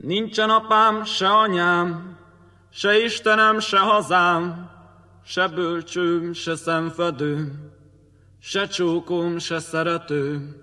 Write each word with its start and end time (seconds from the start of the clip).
Nincsen 0.00 0.50
apám, 0.50 1.04
se 1.04 1.28
anyám, 1.28 2.16
se 2.72 2.98
Istenem, 2.98 3.58
se 3.58 3.78
hazám, 3.78 4.70
se 5.24 5.48
bölcsőm, 5.48 6.32
se 6.32 6.56
szemfedőm, 6.56 7.72
se 8.40 8.66
csókom, 8.66 9.38
se 9.38 9.58
szeretőm. 9.58 10.56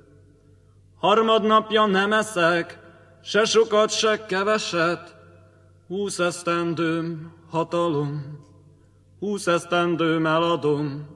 Harmadnapja 1.00 1.86
nem 1.86 2.14
eszek, 2.14 2.80
se 3.24 3.46
sokat, 3.46 3.90
se 3.90 4.26
keveset, 4.26 5.16
húsz 5.88 6.20
esztendőm 6.20 7.34
hatalom, 7.50 8.40
húsz 9.20 9.48
esztendőm 9.48 10.26
eladom. 10.26 11.08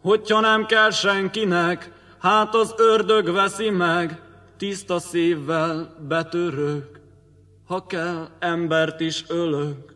Hogyha 0.00 0.40
nem 0.40 0.66
kell 0.66 0.90
senkinek, 0.90 1.92
hát 2.18 2.54
az 2.54 2.74
ördög 2.76 3.32
veszi 3.32 3.70
meg, 3.70 4.22
tiszta 4.56 4.98
szívvel 4.98 5.96
betörök, 6.08 6.91
ha 7.66 7.86
kell, 7.86 8.28
embert 8.38 9.00
is 9.00 9.24
ölök. 9.28 9.94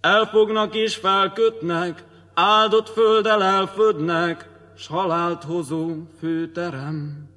Elfognak 0.00 0.74
és 0.74 0.96
felkötnek, 0.96 2.04
áldott 2.34 2.88
földdel 2.88 3.42
elfödnek, 3.42 4.48
s 4.76 4.86
halált 4.86 5.42
hozó 5.42 5.92
főterem, 6.18 7.28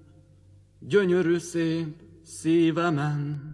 gyönyörű 0.80 1.38
szép 1.38 1.95
szívemen. 2.25 3.52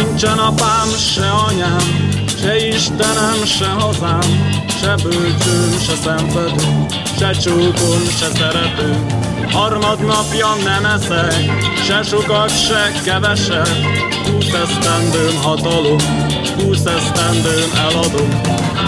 Nincsen 0.00 0.38
apám, 0.38 0.88
se 0.98 1.28
anyám, 1.30 2.10
se 2.40 2.66
Istenem, 2.66 3.44
se 3.44 3.66
hazám, 3.68 4.54
se 4.80 4.94
bölcsőm, 5.02 5.78
se 5.86 5.94
szenvedő, 6.02 6.86
se 7.18 7.30
csókom, 7.30 8.02
se 8.18 8.28
szerető. 8.34 9.06
Harmadnapja 9.52 10.48
nem 10.64 10.84
eszek, 10.84 11.34
se 11.86 12.02
sokat, 12.02 12.66
se 12.66 12.92
keveset, 13.04 13.68
húsz 14.26 14.52
esztendőm 14.52 15.36
hatalom, 15.42 15.98
húsz 16.58 16.84
esztendőm 16.84 17.70
eladom. 17.76 18.40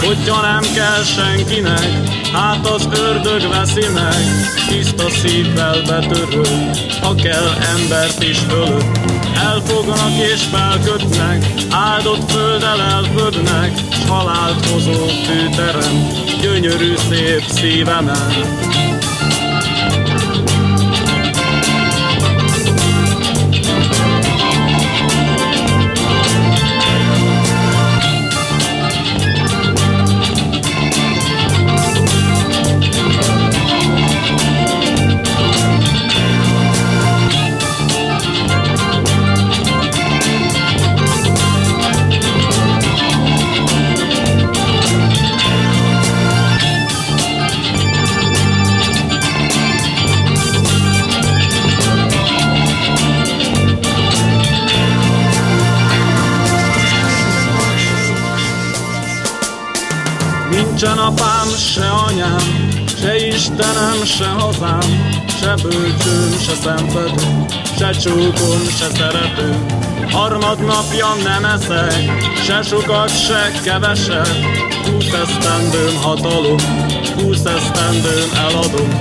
Hogyha 0.05 0.41
nem 0.41 0.73
kell 0.75 1.03
senkinek, 1.03 2.09
hát 2.33 2.67
az 2.67 2.87
ördög 2.99 3.49
veszi 3.49 3.85
meg, 3.93 4.23
tiszta 4.67 5.09
szívvel 5.09 5.81
betörő, 5.87 6.69
ha 7.01 7.15
kell 7.15 7.49
embert 7.75 8.23
is 8.23 8.39
ölök. 8.51 9.03
Elfognak 9.35 10.11
és 10.33 10.41
ködnek, 11.03 11.45
áldott 11.69 12.31
föld 12.31 12.63
elelködnek, 12.63 13.71
s 13.91 14.07
halálkozó 14.07 15.07
fűterem, 15.07 16.07
gyönyörű 16.41 16.95
szép 16.95 17.43
szívemen. 17.47 18.82
Bölcsőm, 66.63 67.45
se 67.77 67.89
csókom, 67.89 68.61
se 68.77 68.87
szerető. 68.95 69.55
Harmadnapja 70.11 71.07
nem 71.23 71.45
eszek, 71.45 71.93
se 72.45 72.61
sokat, 72.61 73.25
se 73.25 73.51
keveset, 73.63 74.27
húsz 74.85 75.13
esztendőm 75.13 75.95
hatalom, 76.01 76.57
húsz 77.15 77.45
esztendőm 77.45 78.29
eladom. 78.35 78.99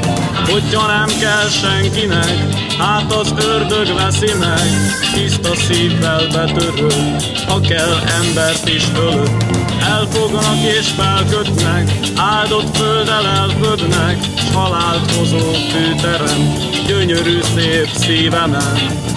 Hogyha 0.51 0.87
nem 0.87 1.19
kell 1.21 1.49
senkinek, 1.49 2.55
hát 2.79 3.13
az 3.13 3.35
ördög 3.39 3.95
veszi 3.95 4.33
meg, 4.39 4.69
tiszta 5.15 5.55
szívvel 5.55 6.27
betörő, 6.33 7.17
ha 7.49 7.61
kell 7.61 7.93
embert 8.23 8.69
is 8.69 8.85
ölök. 8.97 9.62
Elfognak 9.83 10.63
és 10.79 10.89
felkötnek, 10.89 11.91
áldott 12.17 12.77
földdel 12.77 13.27
elfödnek, 13.27 14.19
s 14.37 14.55
halált 14.55 15.15
hozó 15.15 15.53
fűterem, 15.53 16.55
gyönyörű 16.87 17.41
szép 17.41 17.89
szívemen. 17.95 19.12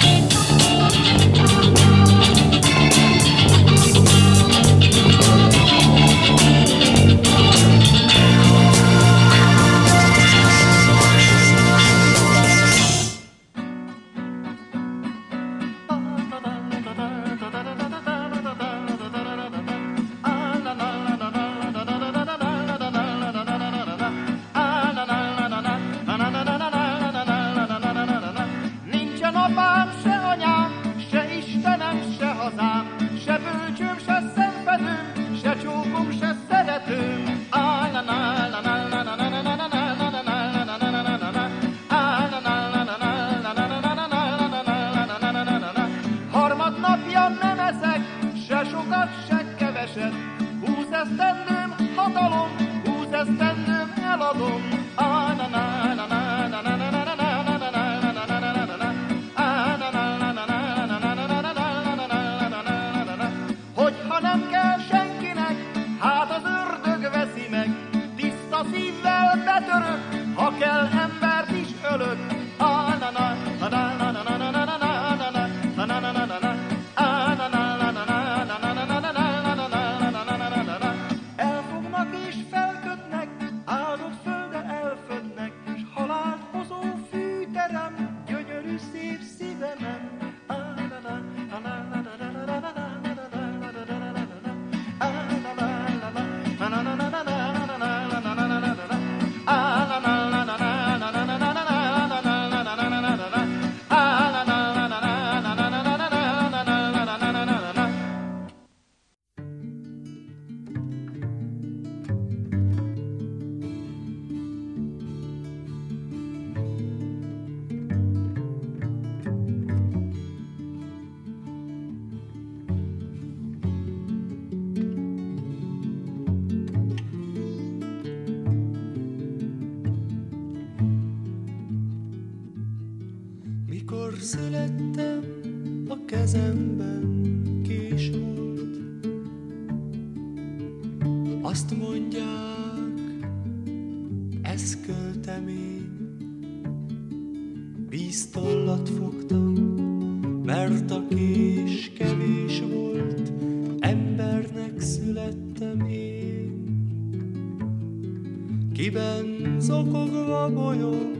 Kiben 158.76 159.56
zokogva 159.60 160.50
bolyog, 160.54 161.20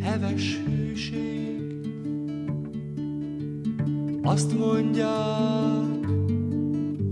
heves 0.00 0.60
hűség. 0.66 1.62
Azt 4.22 4.58
mondják, 4.58 6.06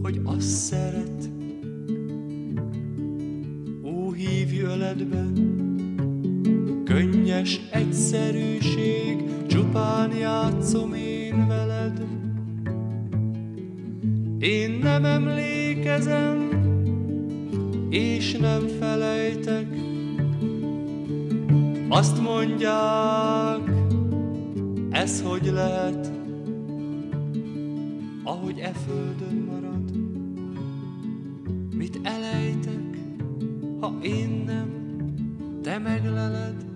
hogy 0.02 0.20
azt 0.24 0.48
szeret, 0.48 1.30
ó, 3.84 4.12
hívj 4.12 4.60
öledbe, 4.60 5.26
könnyes 6.84 7.60
egyszerűség, 7.70 9.24
csupán 9.46 10.12
játszom 10.12 10.94
én 10.94 11.46
veled. 11.46 12.06
Én 14.38 14.78
nem 14.82 15.04
emlékezem, 15.04 16.39
és 17.90 18.32
nem 18.32 18.66
felejtek, 18.66 19.66
azt 21.88 22.20
mondják, 22.22 23.70
ez 24.90 25.22
hogy 25.22 25.50
lehet, 25.52 26.10
ahogy 28.24 28.58
e 28.58 28.72
földön 28.72 29.44
marad. 29.50 29.96
Mit 31.74 32.00
elejtek, 32.02 32.98
ha 33.80 33.98
én 34.02 34.42
nem, 34.46 34.70
te 35.62 35.78
megleled? 35.78 36.69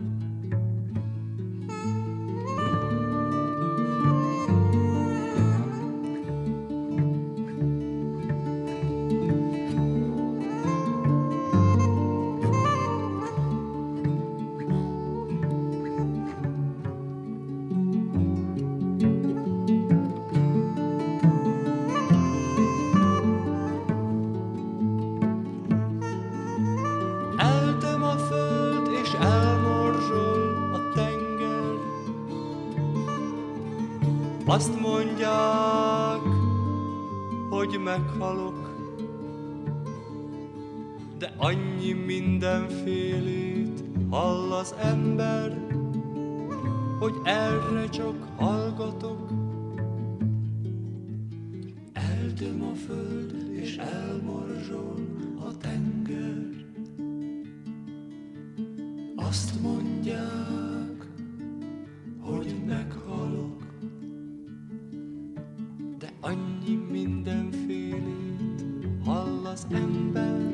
Annyi 66.67 66.77
mindenfélét 66.91 68.63
hall 69.05 69.47
az 69.47 69.67
ember, 69.71 70.54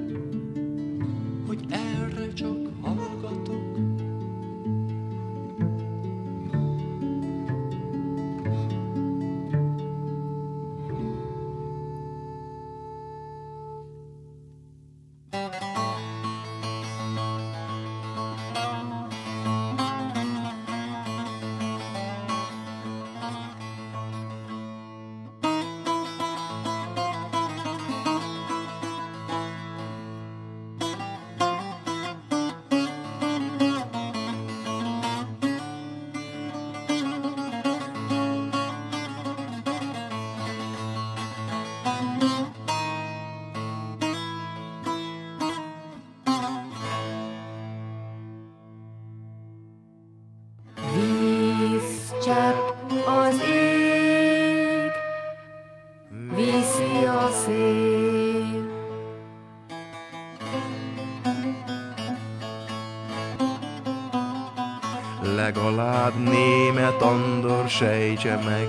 sejtse 67.71 68.39
meg. 68.45 68.69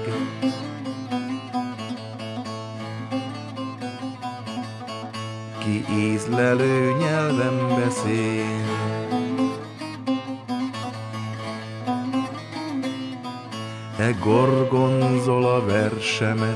Ki 5.57 5.85
ízlelő 5.89 6.95
nyelven 6.97 7.75
beszél. 7.75 8.99
E 13.97 14.11
gorgonzola 14.19 15.65
versemet 15.65 16.50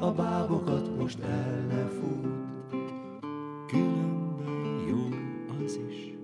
a 0.00 0.12
bábokat 0.12 0.96
most 0.98 1.18
el 1.18 1.66
ne 1.66 1.88
fut. 1.88 2.26
Különben 3.66 4.86
jó 4.88 5.08
az 5.64 5.80
is, 5.88 6.14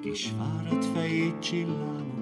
kis 0.00 0.32
fáradt 0.38 0.84
fejét 0.84 1.38
csillámokra 1.38 2.13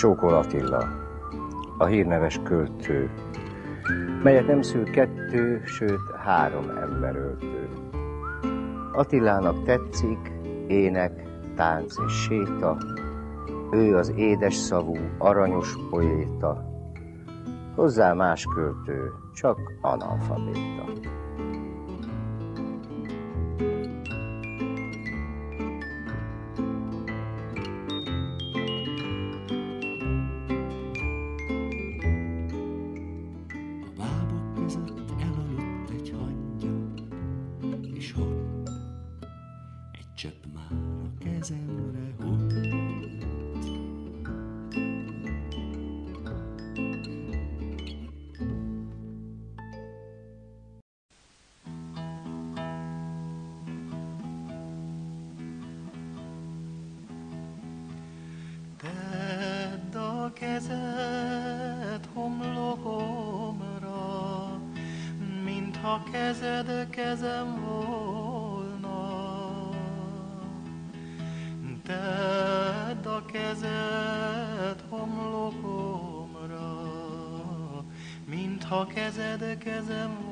Csókol 0.00 0.34
Attila, 0.34 0.88
a 1.78 1.84
hírneves 1.84 2.40
költő, 2.44 3.10
melyet 4.22 4.46
nem 4.46 4.62
szül 4.62 4.90
kettő, 4.90 5.62
sőt 5.64 6.00
három 6.24 6.68
ember 6.68 7.16
öltő. 7.16 7.68
Attilának 8.92 9.64
tetszik, 9.64 10.32
ének, 10.66 11.22
tánc 11.56 11.94
és 12.06 12.12
séta, 12.12 12.76
ő 13.70 13.96
az 13.96 14.12
édes 14.16 14.54
szavú, 14.54 14.96
aranyos 15.18 15.76
poéta, 15.90 16.64
hozzá 17.74 18.12
más 18.12 18.46
költő, 18.54 19.12
csak 19.34 19.58
analfabéta. 19.80 21.09
ha 65.90 66.02
kezed 66.12 66.90
kezem 66.90 67.60
volna. 67.64 69.02
Tedd 71.82 73.06
a 73.06 73.24
kezed 73.32 74.84
homlokomra, 74.88 76.70
mintha 78.26 78.86
kezed 78.86 79.58
kezem 79.58 80.10
volna. 80.14 80.29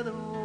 another 0.00 0.39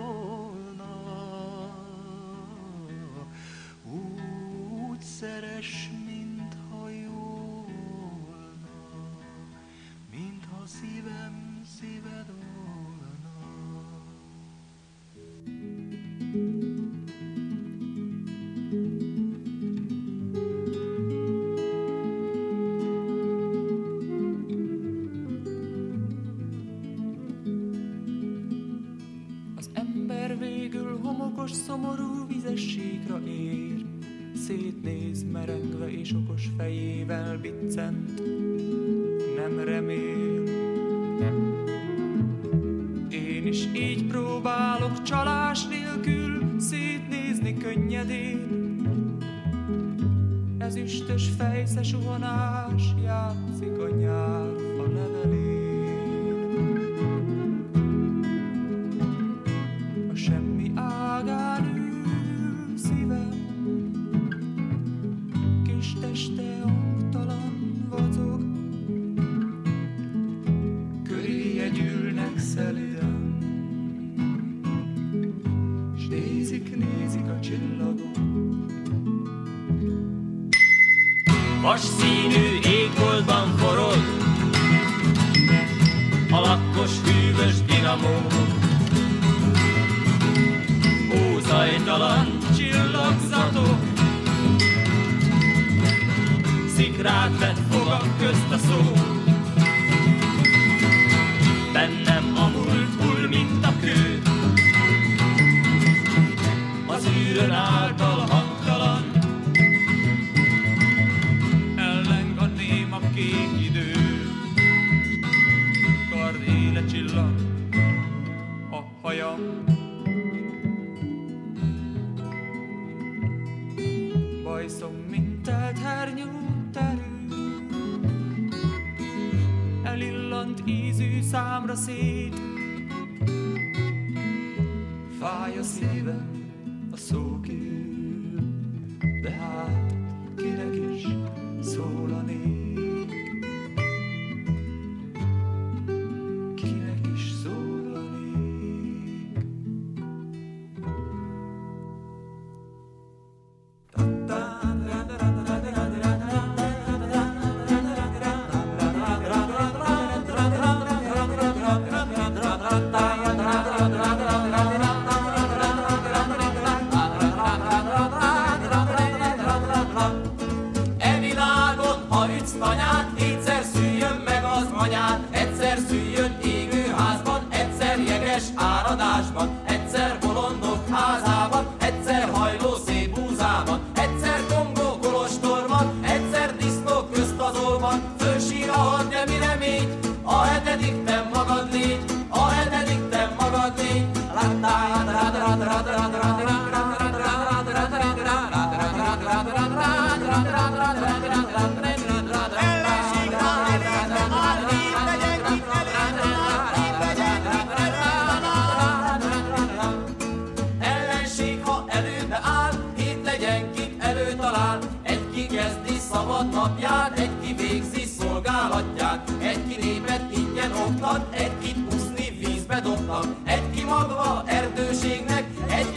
Egy 223.46 223.72
ki 223.75 223.84
magva 223.84 224.44
erdőségnek, 224.46 225.44
egy 225.70 225.94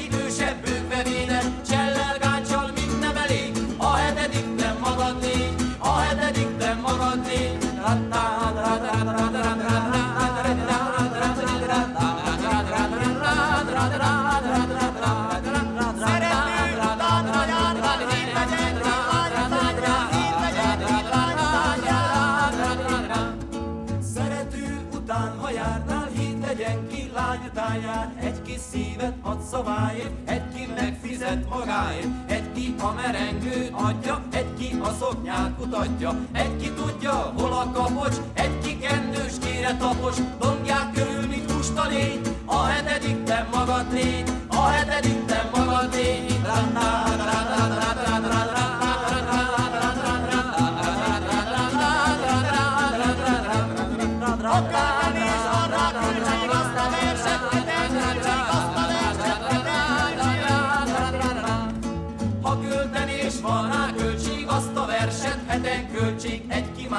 szaváért, 29.58 30.10
egy 30.24 30.42
ki 30.54 30.68
megfizet 30.74 31.48
magáért. 31.48 32.08
Egy 32.26 32.52
ki 32.52 32.74
a 32.80 32.92
merengőt 32.92 33.70
adja, 33.72 34.22
egy 34.32 34.54
ki 34.58 34.78
a 34.82 34.90
szoknyát 35.00 35.54
kutatja. 35.58 36.18
Egy 36.32 36.56
ki 36.56 36.70
tudja, 36.72 37.32
hol 37.36 37.52
a 37.52 37.70
kapocs, 37.72 38.16
egy 38.34 38.58
ki 38.58 38.78
kendős 38.78 39.32
kére 39.40 39.76
tapos. 39.76 40.16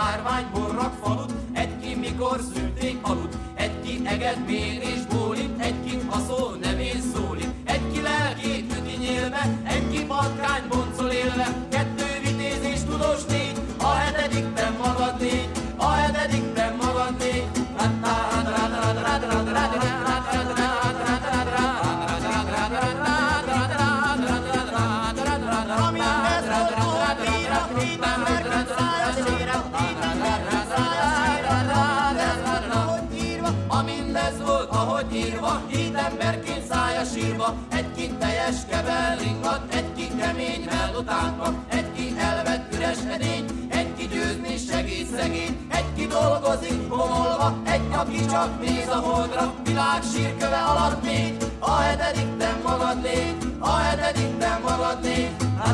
Márvány 0.10 0.46
borrak 0.54 0.94
falut, 1.04 1.34
egy 1.54 1.80
ki 1.80 1.96
mikor 1.96 2.40
szülték 2.54 2.98
alut, 3.02 3.38
egy 3.56 3.82
ki 3.82 4.02
eget 4.06 4.46
és 4.82 4.99
szegény, 45.20 45.68
egy 45.70 45.94
ki 45.96 46.08
dolgozik 46.08 46.90
homolva, 46.90 47.62
egy 47.66 47.82
aki 47.92 48.26
csak 48.26 48.62
néz 48.62 48.88
a 48.88 49.00
holdra, 49.00 49.54
világ 49.64 50.04
sírköve 50.14 50.58
alatt 50.58 51.04
négy, 51.04 51.38
a 51.60 51.72
hetedik 51.72 52.38
te 52.38 52.58
magad 52.64 53.02
légy, 53.02 53.36
a 53.60 53.76
hetedik 53.76 54.38
te 54.38 54.60
magad 54.64 55.04
légy. 55.04 55.36
E 55.60 55.70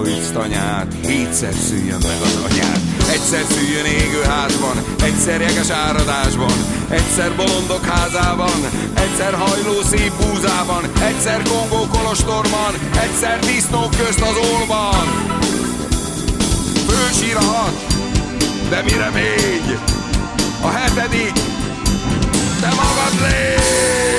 ha 0.00 0.08
ütsz 0.08 0.30
tanyát, 0.32 0.94
hétszer 1.06 1.52
szüljön 1.52 2.00
meg 2.02 2.20
az 2.22 2.38
anyát. 2.50 2.80
Egyszer 3.12 3.44
szüljön 3.50 3.84
égő 3.84 4.22
házban, 4.22 4.76
egyszer 5.02 5.40
jeges 5.40 5.70
áradásban, 5.70 6.52
egyszer 6.88 7.36
bolondok 7.36 7.84
házában, 7.84 8.60
egyszer 8.94 9.34
hajló 9.34 9.82
szép 9.82 10.12
búzában, 10.12 10.84
egyszer 11.02 11.42
kongó 11.42 11.86
kolostorban, 11.86 12.72
egyszer 13.02 13.38
disznók 13.38 13.90
közt 13.90 14.20
az 14.20 14.36
olban. 14.52 15.06
Fölsír 16.88 17.36
a 17.36 17.44
hat, 17.44 17.74
de 18.68 18.82
mire 18.82 19.10
még? 19.10 19.78
A 20.60 20.68
hetedik, 20.68 21.32
te 22.60 22.68
magad 22.68 23.14
légy! 23.20 24.09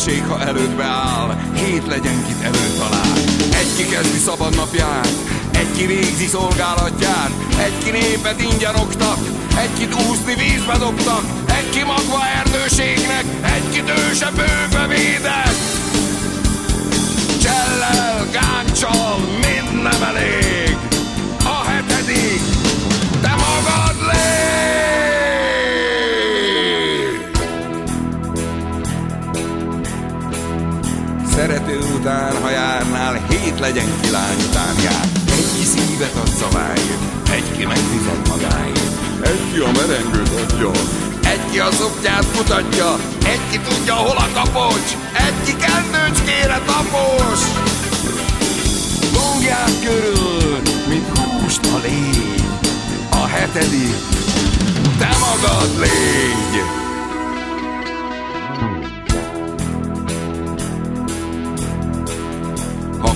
Ellenség, 0.00 0.26
ha 0.26 0.40
elődbe 0.40 0.84
áll, 0.84 1.36
hét 1.54 1.86
legyen, 1.86 2.24
kit 2.26 2.42
előtalál. 2.42 3.12
Egy 3.52 3.76
ki 3.76 3.86
kezdi 3.94 4.18
szabad 4.18 4.56
napját, 4.56 5.08
Egy 5.52 5.72
ki 5.76 5.86
végzi 5.86 6.26
szolgálatját, 6.26 7.30
egy 7.58 7.84
ki 7.84 7.90
népet 7.90 8.40
ingyen 8.40 8.74
oktat, 8.74 9.18
egy 9.58 9.72
kit 9.78 9.94
úszni 9.94 10.34
vízbe 10.34 10.78
dobtak, 10.78 11.22
egy 11.46 11.70
ki 11.70 11.82
magva 11.82 12.26
erdőségnek, 12.38 13.24
egy 13.42 13.70
ki 13.72 13.80
dőse 13.80 14.30
bőve 14.30 14.86
védett. 14.86 15.60
Csellel, 17.42 18.26
gáncsal, 18.32 19.18
mind 19.18 19.82
nem 19.82 20.02
elég. 20.02 20.89
Legyen 33.60 34.00
kilány 34.02 34.40
után 34.48 34.74
jár. 34.82 35.08
Egy 35.26 35.64
szívet 35.64 36.16
ad 36.16 36.28
szaváért, 36.40 37.30
egy 37.32 37.56
ki 37.56 37.64
megfizet 37.66 38.28
magáért. 38.28 38.92
Egy 39.22 39.52
ki 39.52 39.58
a 39.58 39.70
merengőt 39.70 40.32
adja, 40.40 40.70
egy 41.30 41.50
ki 41.50 41.58
a 41.58 41.70
szopját 41.70 42.26
mutatja, 42.36 42.96
egy 43.24 43.40
ki 43.50 43.58
tudja, 43.58 43.94
hol 43.94 44.16
a 44.16 44.28
kapocs, 44.34 44.90
egy 45.12 45.38
ki 45.44 45.54
kendőcskére 45.64 46.60
tapos. 46.66 47.40
Lógják 49.14 49.72
körül, 49.84 50.60
mint 50.88 51.18
húst 51.18 51.66
a 51.66 51.78
légy, 51.82 52.44
a 53.10 53.26
hetedik, 53.26 53.96
te 54.98 55.08
magad 55.20 55.78
légy. 55.78 56.79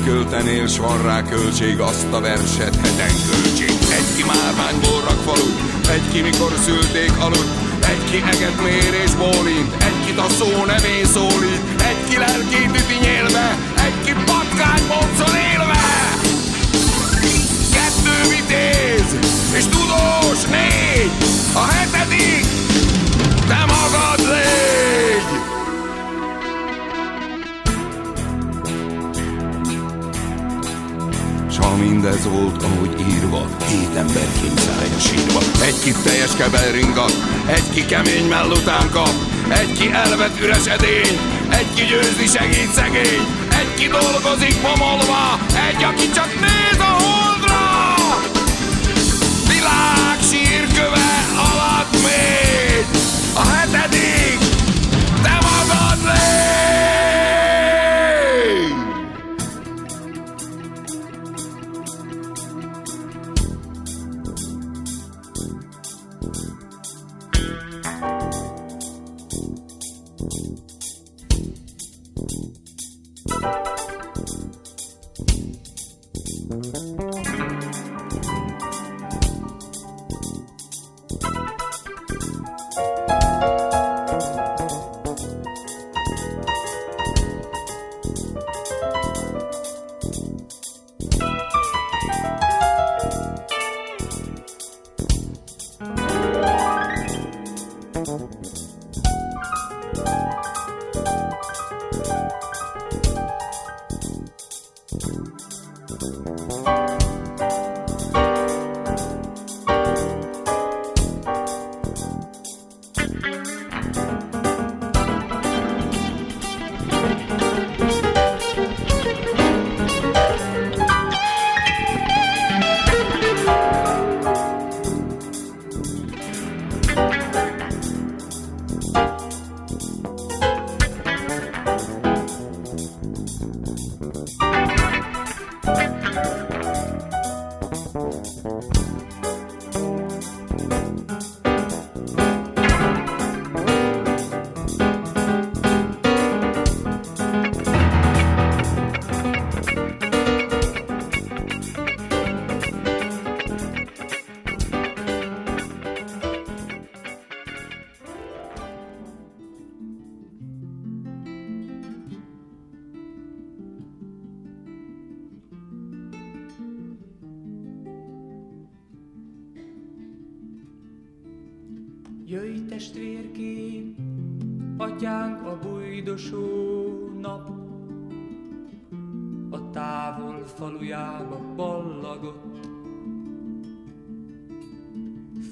Költenél, 0.04 0.66
s 0.66 0.78
van 0.78 1.02
rá 1.02 1.22
költség, 1.22 1.80
azt 1.80 2.06
a 2.10 2.20
verset 2.20 2.76
heten 2.76 3.14
költség. 3.30 3.74
Egy 3.98 4.08
ki 4.16 4.24
márványból 4.32 5.00
rak 5.08 5.20
falut, 5.26 5.58
egy 5.94 6.08
ki 6.12 6.20
mikor 6.20 6.52
szülték 6.64 7.12
aludt, 7.20 7.52
egy 7.92 8.04
ki 8.10 8.16
eget 8.32 8.62
mér 8.62 8.94
és 9.04 9.14
bólint, 9.14 9.82
egy 9.88 9.98
kit 10.06 10.18
a 10.18 10.28
szó 10.38 10.64
nevén 10.64 11.04
szólít, 11.04 11.62
egy 11.90 12.00
ki 12.08 12.16
lelkét 12.16 12.70
üti 12.80 12.98
nyélve, 13.04 13.46
egy 13.86 13.98
ki 14.04 14.12
patkány 14.12 14.84
boncol 14.88 15.34
élve. 15.52 15.82
Kettő 17.76 18.16
vitéz, 18.32 19.08
és 19.58 19.64
tudós 19.64 20.42
négy, 20.54 21.10
a 21.52 21.64
hetedik, 21.72 22.46
te 23.48 23.60
magad 23.72 24.20
légy! 24.32 24.93
Mindez 31.88 32.28
volt, 32.28 32.62
ahogy 32.62 32.94
írva, 33.08 33.46
hét 33.68 33.94
ember 33.96 34.28
kényszállja 34.40 34.98
sírva. 34.98 35.40
Egy 35.64 35.78
ki 35.82 35.92
teljes 36.02 36.36
kebel 36.36 36.70
ringat, 36.72 37.14
egy 37.46 37.70
ki 37.74 37.84
kemény 37.84 38.28
mellután 38.28 38.90
egy 39.48 39.72
ki 39.78 39.90
elvet 39.92 40.40
üres 40.40 40.66
edény, 40.66 41.18
egy 41.50 41.74
ki 41.74 41.84
győzni 41.84 42.26
segít 42.26 42.72
szegény, 42.72 43.24
egy 43.60 43.74
ki 43.78 43.86
dolgozik 43.88 44.56
pomolva, 44.60 45.38
egy, 45.68 45.82
aki 45.82 46.10
csak 46.10 46.40
néz 46.40 46.63
Jöjj 76.54 77.13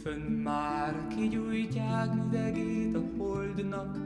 Fönn 0.02 0.42
már 0.42 1.06
kigyújtják 1.16 2.14
üvegét 2.26 2.96
a 2.96 3.02
holdnak, 3.18 3.96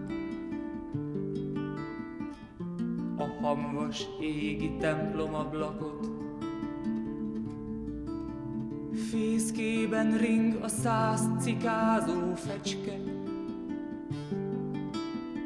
a 3.17 3.25
hamvas 3.41 4.07
égi 4.21 4.77
templomablakot. 4.77 6.09
Fészkében 9.11 10.17
ring 10.17 10.59
a 10.63 10.69
száz 10.69 11.21
cikázó 11.41 12.35
fecske, 12.35 12.99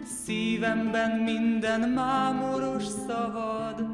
Szívemben 0.05 1.19
minden 1.19 1.89
mámoros 1.89 2.85
szavad, 2.85 3.85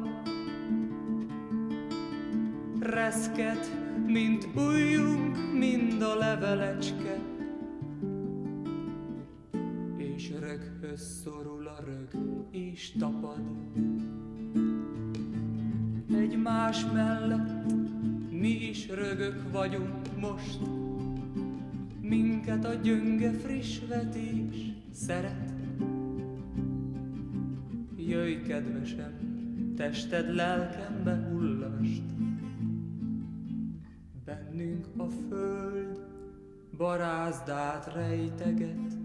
Reszket, 2.79 3.86
mint 4.07 4.47
ujjunk, 4.55 5.37
mind 5.53 6.01
a 6.01 6.15
levelecske, 6.15 7.19
És 9.97 10.31
röghöz 10.39 11.21
szorul 11.23 11.67
a 11.67 11.83
rög, 11.85 12.21
és 12.51 12.91
tapad. 12.99 13.41
Egymás 16.11 16.85
mellett 16.93 17.71
mi 18.31 18.49
is 18.49 18.89
rögök 18.89 19.51
vagyunk 19.51 20.19
most, 20.19 20.59
minket 22.01 22.65
a 22.65 22.73
gyönge 22.73 23.31
friss 23.31 23.79
vetés 23.87 24.73
szeret. 24.91 25.53
Jöjj, 27.97 28.41
kedvesem, 28.47 29.13
tested 29.75 30.35
lelkembe 30.35 31.27
hullast, 31.31 32.03
a 34.97 35.07
föld 35.29 35.99
barázdát 36.77 37.93
rejteget. 37.93 38.96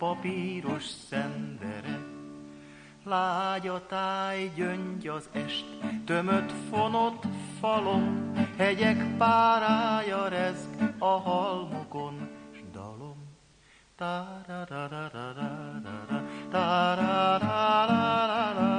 Papíros 0.00 0.84
szendere. 1.08 1.98
Lágy 3.04 3.68
a 3.68 3.86
táj, 3.86 4.50
gyöngy 4.54 5.08
az 5.08 5.28
est, 5.32 5.64
tömött 6.04 6.52
fonott 6.70 7.24
falon, 7.60 8.32
hegyek 8.56 9.16
párája 9.16 10.28
rezg 10.28 10.94
a 10.98 11.20
halmokon, 11.20 12.28
s 12.52 12.58
dalom. 12.72 13.16
Tárárárárárárá, 13.96 16.24
tárárárárárám, 16.50 18.69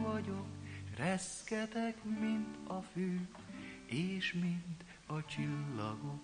vagyok, 0.00 0.46
reszketek, 0.96 2.04
mint 2.04 2.56
a 2.66 2.80
fű, 2.92 3.20
és 3.86 4.32
mint 4.32 4.84
a 5.06 5.24
csillagok. 5.24 6.22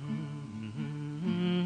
Tarágak 0.00 1.59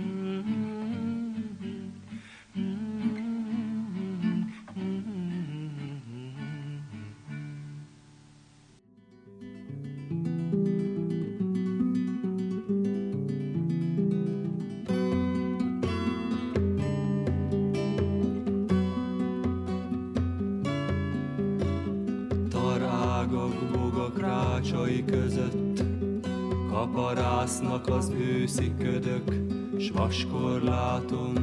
őszi 28.54 28.74
ködök 28.78 29.34
S 29.78 29.90
vaskorláton 29.90 31.38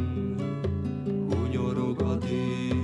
hunyorog 1.30 2.02
a 2.02 2.16
dél 2.16 2.80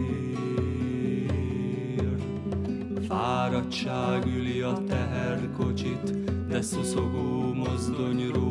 Fáradtság 3.07 4.25
üli 4.25 4.61
a 4.61 4.83
teherkocsit 4.87 6.13
De 6.47 6.61
szuszogó 6.61 7.53
mozdonyról 7.53 8.46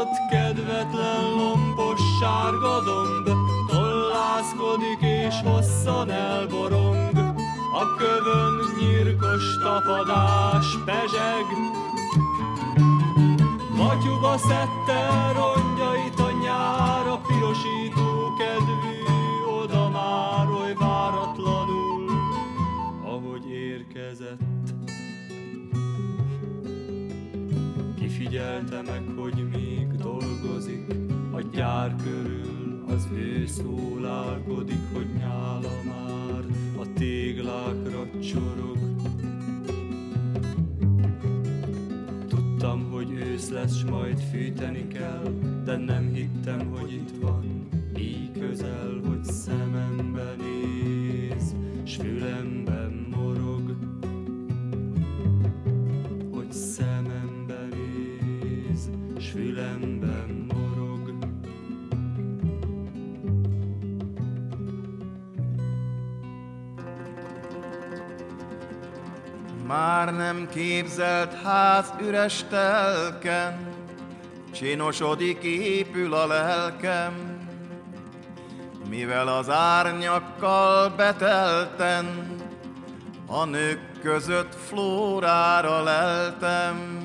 Ott 0.00 0.28
kedvetlen 0.30 1.30
lombos 1.36 2.00
sárga 2.20 2.80
domb 2.80 3.28
Tollászkodik 3.68 5.00
és 5.00 5.34
hosszan 5.44 6.10
elborong. 6.10 7.16
A 7.72 7.94
kövön 7.96 8.54
nyírkos 8.78 9.58
tapadás 9.62 10.66
pezseg. 10.84 11.46
Matyuba 13.76 14.38
szedte 14.38 15.32
rongyait 15.32 16.20
a 16.20 16.30
nyár 16.42 17.06
A 17.06 17.20
pirosító 17.26 18.34
kedvű 18.38 18.98
oda 19.62 19.90
már 19.90 20.48
oly 20.50 20.74
váratlanul 20.78 22.10
Ahogy 23.04 23.50
érkezett. 23.50 24.50
Figyelte 28.20 28.82
meg, 28.82 29.02
dolgozik, 30.60 30.86
a 31.32 31.40
gyár 31.56 31.94
körül 32.02 32.84
az 32.88 33.08
ő 33.12 33.46
szólálkodik, 33.46 34.80
hogy 34.92 35.06
nyála 35.18 35.72
már 35.84 36.44
a 36.78 36.92
téglákra 36.94 38.06
csorog. 38.22 38.78
Tudtam, 42.28 42.90
hogy 42.90 43.10
ősz 43.10 43.48
lesz, 43.48 43.76
s 43.76 43.84
majd 43.84 44.20
fűteni 44.20 44.86
kell, 44.86 45.32
de 45.64 45.76
nem 45.76 46.10
hittem, 46.12 46.66
hogy 46.66 46.92
itt 46.92 47.20
van, 47.20 47.68
így 47.98 48.30
közel, 48.40 49.00
hogy 49.06 49.24
szememben 49.24 50.36
néz, 50.38 51.54
s 51.84 51.96
fülem 51.96 52.46
Már 69.70 70.14
nem 70.14 70.48
képzelt 70.48 71.42
ház 71.42 71.92
üres 72.02 72.44
telken, 72.48 73.74
Csinosodik, 74.52 75.42
épül 75.42 76.14
a 76.14 76.26
lelkem, 76.26 77.12
Mivel 78.88 79.28
az 79.28 79.50
árnyakkal 79.50 80.88
betelten, 80.88 82.36
A 83.26 83.44
nők 83.44 84.00
között 84.02 84.54
flórára 84.54 85.82
leltem. 85.82 86.99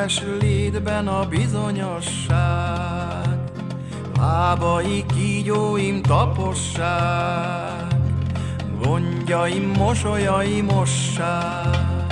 Kétes 0.00 0.22
létben 0.40 1.08
a 1.08 1.26
bizonyosság, 1.28 2.38
Lábai 4.18 5.04
kígyóim 5.14 6.02
taposság, 6.02 7.86
Gondjaim, 8.82 9.70
mosolyaim 9.78 10.64
mossák. 10.64 12.10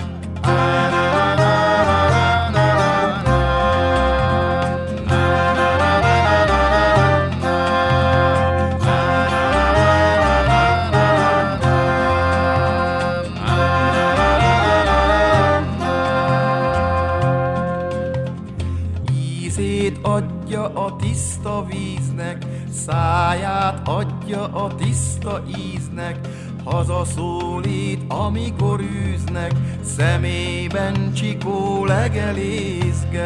Száját 23.28 23.88
adja 23.88 24.44
a 24.44 24.74
tiszta 24.74 25.42
íznek, 25.72 26.18
hazaszólít, 26.64 28.02
amikor 28.08 28.80
űznek, 28.80 29.52
szemében 29.84 31.12
csikó 31.12 31.84
legelészget. 31.84 33.18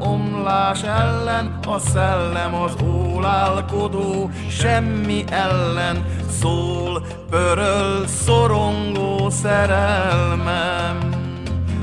Omlás 0.00 0.82
ellen, 0.82 1.58
a 1.66 1.78
szellem 1.78 2.54
az 2.54 2.76
ólálkodó, 2.82 4.30
semmi 4.50 5.24
ellen, 5.30 6.04
szól, 6.40 7.02
pöröl, 7.30 8.06
szorongó 8.06 9.30
szerelmem. 9.30 10.98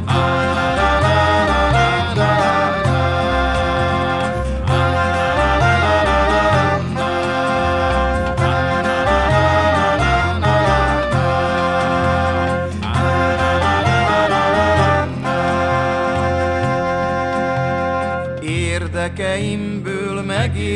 Érdekeimből 0.08 0.55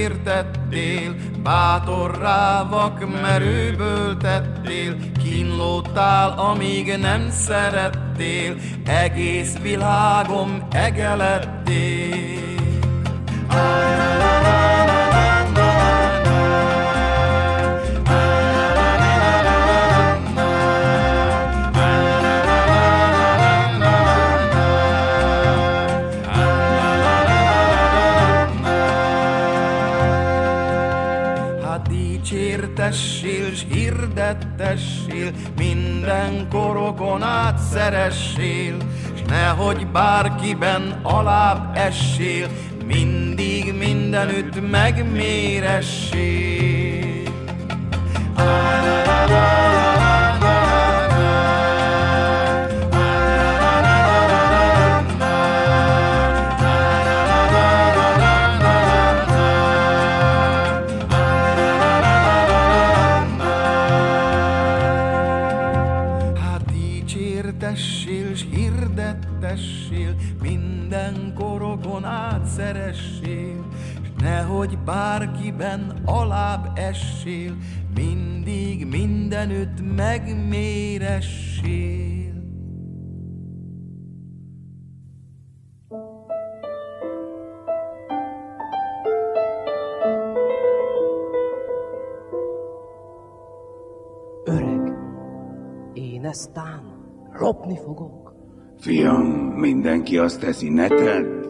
megértettél, 0.10 1.15
bátorrá 1.43 2.67
vak 2.69 3.22
merőből 3.22 4.17
tettél, 4.17 4.95
kínlódtál, 5.24 6.39
amíg 6.39 6.98
nem 6.98 7.30
szerettél, 7.30 8.56
egész 8.86 9.58
világom 9.62 10.67
egelettél. 10.72 12.30
Hirdettessél, 34.30 35.32
minden 35.58 36.48
korokon 36.50 37.24
át 37.24 37.58
szeressél, 37.58 38.76
s 39.16 39.22
nehogy 39.30 39.88
bárkiben 39.88 40.99
alább 41.03 41.78
essél, 41.78 42.47
mindig 42.86 43.74
mindenütt 43.74 44.72
megméressél. 44.72 46.18
Hát 48.36 49.59
alább 77.20 77.28
essél, 77.28 77.55
mindig 77.95 78.86
mindenütt 78.86 79.95
megméressél. 79.95 81.57
Öreg, 94.43 94.93
én 95.93 96.26
eztán 96.26 96.82
lopni 97.32 97.78
fogok, 97.78 98.17
Fiam, 98.78 99.26
mindenki 99.55 100.17
azt 100.17 100.39
teszi, 100.39 100.70
ne 100.70 100.88
tedd. 100.88 101.47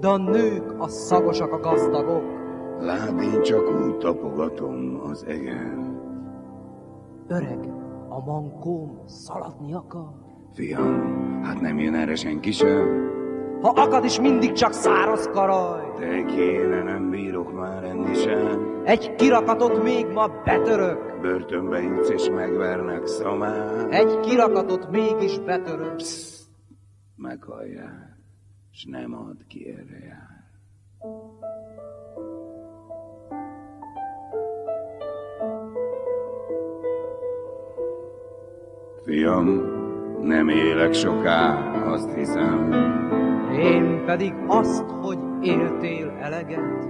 de 0.00 0.08
a 0.08 0.16
nők 0.16 0.74
a 0.78 0.88
szagosak 0.88 1.52
a 1.52 1.58
gazdagok. 1.60 2.39
Lát, 2.80 3.22
én 3.22 3.42
csak 3.42 3.82
úgy 3.84 3.96
tapogatom 3.96 5.00
az 5.02 5.24
egen. 5.24 5.98
Öreg, 7.28 7.68
a 8.08 8.24
mankóm 8.24 9.02
szaladni 9.06 9.72
akar, 9.72 10.20
Fiam, 10.54 11.42
hát 11.42 11.60
nem 11.60 11.78
jön 11.78 11.94
erre 11.94 12.14
senki 12.14 12.50
sem. 12.50 13.08
Ha 13.60 13.68
akad 13.68 14.04
is 14.04 14.20
mindig 14.20 14.52
csak 14.52 14.72
száraz 14.72 15.28
karaj. 15.32 15.92
Te 15.98 16.24
kéne, 16.24 16.82
nem 16.82 17.10
bírok 17.10 17.54
már 17.54 17.84
enni 17.84 18.14
sem. 18.14 18.80
Egy 18.84 19.14
kirakatot 19.14 19.82
még 19.82 20.06
ma 20.06 20.28
betörök. 20.44 21.20
Börtönbe 21.20 21.80
jutsz 21.80 22.10
és 22.10 22.30
megvernek 22.30 23.06
szamár. 23.06 23.86
Egy 23.90 24.20
kirakatot 24.20 24.90
mégis 24.90 25.38
betörök. 25.38 26.00
Meghallják, 27.16 28.16
s 28.70 28.84
nem 28.84 29.14
ad 29.14 29.46
ki 29.48 29.68
erre 29.68 29.98
jár. 30.06 30.29
Fiam, 39.10 39.62
nem 40.22 40.48
élek 40.48 40.92
soká, 40.92 41.70
azt 41.84 42.14
hiszem. 42.14 42.72
Én 43.58 44.02
pedig 44.06 44.34
azt, 44.46 44.84
hogy 45.02 45.18
éltél 45.40 46.12
eleget. 46.20 46.88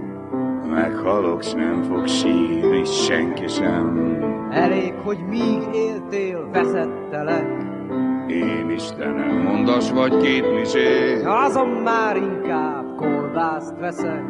Meghalok, 0.69 1.43
s 1.43 1.53
nem 1.53 1.83
fog 1.83 2.07
sírni 2.07 2.85
senki 2.85 3.47
sem. 3.47 4.17
Elég, 4.51 4.93
hogy 5.03 5.17
míg 5.29 5.61
éltél, 5.73 6.49
veszettelek. 6.51 7.47
Én 8.27 8.69
Istenem, 8.69 9.41
mondas 9.41 9.91
vagy 9.91 10.17
két 10.17 10.53
misé. 10.59 11.23
Azon 11.23 11.69
már 11.69 12.15
inkább 12.17 12.95
kolbászt 12.95 13.79
veszek. 13.79 14.23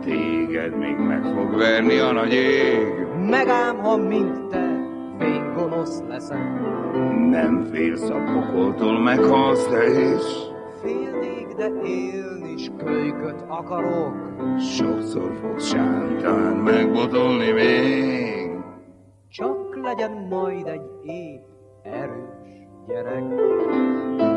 Téged 0.00 0.78
még 0.78 0.96
meg 0.96 1.24
fog 1.24 1.56
verni 1.56 1.98
a 1.98 2.12
nagy 2.12 2.32
ég. 2.32 3.06
Megám, 3.30 3.78
ha 3.78 3.96
mint 3.96 4.48
te, 4.48 4.65
véngonosz 5.86 6.02
leszek. 6.08 6.60
Nem 7.30 7.64
félsz 7.72 8.08
a 8.10 8.22
pokoltól, 8.32 8.98
meghalsz 8.98 9.66
te 9.66 9.86
is. 9.86 10.22
Félnék, 10.82 11.54
de 11.56 11.70
élni 11.84 12.52
is 12.52 12.70
kölyköt 12.76 13.44
akarok. 13.48 14.14
Sokszor 14.58 15.32
fogsz 15.40 15.66
sántán 15.66 16.56
megbotolni 16.56 17.50
még. 17.50 18.50
Csak 19.28 19.76
legyen 19.82 20.26
majd 20.30 20.66
egy 20.66 20.90
épp, 21.02 21.44
erős 21.82 22.68
gyerek. 22.86 24.35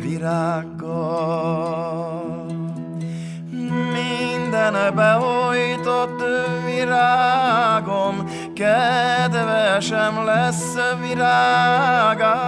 Virággal. 0.00 1.82
Minden 3.92 4.94
beojtott 4.94 6.22
virágom, 6.64 8.24
kedvesem 8.54 10.24
lesz 10.24 10.76
virágáron. 11.08 12.42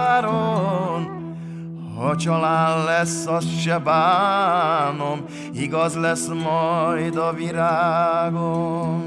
Ha 1.97 2.15
csalán 2.15 2.83
lesz, 2.83 3.25
azt 3.27 3.59
se 3.61 3.79
bánom, 3.79 5.25
igaz 5.53 5.95
lesz 5.95 6.27
majd 6.27 7.17
a 7.17 7.33
virágom. 7.33 9.03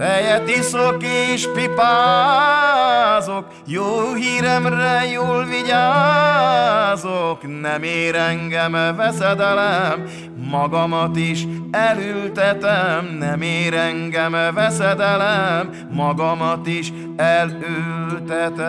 Tejet 0.00 0.48
iszok 0.48 1.02
és 1.02 1.48
pipázok, 1.54 3.46
jó 3.66 4.14
híremre 4.14 5.04
jól 5.12 5.44
vigyázok, 5.44 6.80
nem 7.60 7.82
ér 7.82 8.14
engem 8.14 8.96
veszedelem, 8.96 10.04
magamat 10.50 11.16
is 11.16 11.46
elültetem, 11.70 13.16
nem 13.18 13.42
ér 13.42 13.74
engem 13.74 14.36
veszedelem, 14.54 15.70
magamat 15.90 16.66
is 16.66 16.92
elültetem. 17.16 18.68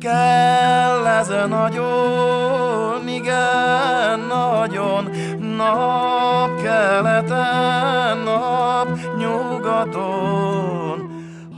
Kell 0.00 1.06
ez 1.06 1.28
nagyon, 1.48 3.08
igen, 3.08 4.20
nagyon, 4.28 5.10
nap 5.56 6.62
keleten, 6.62 8.18
nap 8.24 8.88
nyugaton, 9.18 11.10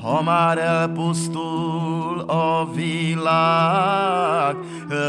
ha 0.03 0.22
már 0.22 0.59
elpusztul 0.59 2.20
a 2.20 2.68
világ, 2.74 4.57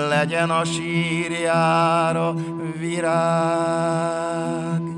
legyen 0.09 0.49
a 0.49 0.63
sírjára 0.63 2.33
virág. 2.79 4.88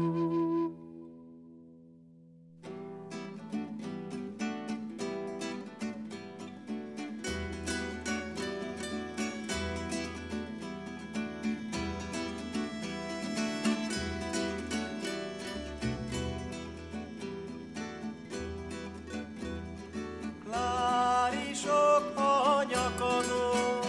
nyakadon, 22.72 23.80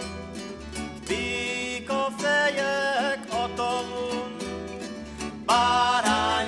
béka 1.07 2.03
fejek 2.19 3.21
a 3.31 3.43
tavon, 3.55 4.31
bárány. 5.45 6.42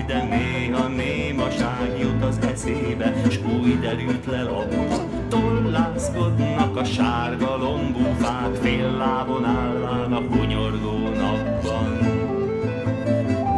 de 0.08 0.24
néha 0.24 0.88
némaság 0.88 2.00
jut 2.00 2.24
az 2.24 2.40
eszébe, 2.52 3.14
s 3.30 3.38
új 3.38 3.78
derült 3.82 4.26
le 4.26 4.44
lomb. 4.44 4.94
Tollászkodnak 5.30 6.78
a 6.78 6.84
sárga 6.84 7.58
lombúfák, 7.58 8.56
fél 8.62 8.92
lábon 8.92 9.46
állván 9.46 10.14
a 10.14 10.20
hunyorgó 10.20 10.98
napban. 10.98 11.98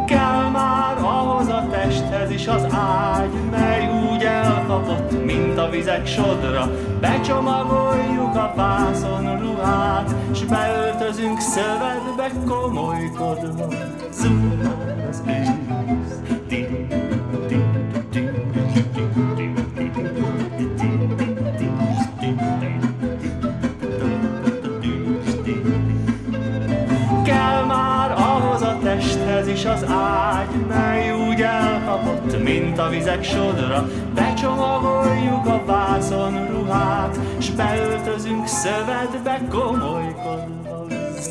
Kell 0.05 0.49
már 0.49 0.97
ahhoz 0.97 1.47
a 1.47 1.67
testhez 1.71 2.31
is 2.31 2.47
az 2.47 2.67
ágy, 2.71 3.49
mely 3.51 3.87
úgy 3.87 4.04
elkapott, 4.25 5.25
mint 5.25 5.57
a 5.57 5.69
vizek 5.69 6.07
sodra. 6.07 6.71
Becsomagoljuk 6.99 8.35
a 8.35 8.53
vászon 8.55 9.39
ruhát, 9.39 10.15
s 10.33 10.43
beöltözünk 10.43 11.39
szövetbe 11.39 12.31
komolykodva. 12.45 13.67
Zúmál 14.11 15.05
az 15.09 15.21
ősz, 15.27 15.55
ahhoz 28.17 28.61
a 28.61 28.77
testhez 28.83 29.47
is 29.47 29.65
az 29.65 29.85
ágy, 29.89 30.65
mely 30.67 30.94
elkapott, 31.95 32.43
mint 32.43 32.79
a 32.79 32.89
vizek 32.89 33.23
sodra. 33.23 33.89
Becsomagoljuk 34.13 35.45
a 35.45 35.63
vászon 35.65 36.47
ruhát, 36.47 37.19
s 37.37 37.49
beöltözünk 37.49 38.47
szövetbe 38.47 39.41
komolykodva. 39.49 40.85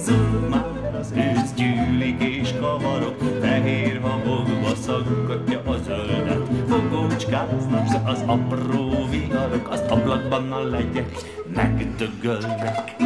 Zúg 0.04 0.48
már 0.50 0.94
az 1.00 1.12
ősz 1.16 1.54
gyűlik 1.56 2.22
és 2.22 2.54
kavarok, 2.60 3.16
fehér 3.40 4.00
habokba 4.00 4.74
szaggatja 4.82 5.62
a 5.66 5.76
zöldet. 5.84 6.48
Fogócskáznak 6.68 7.88
az 8.06 8.22
apró 8.26 9.06
viharok, 9.10 9.68
az 9.70 9.82
ablakban 9.88 10.52
a 10.52 10.62
legyek 10.62 11.10
megdögölnek. 11.54 12.96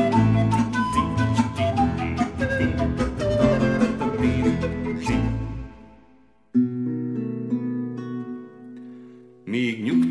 Míg 2.59 2.98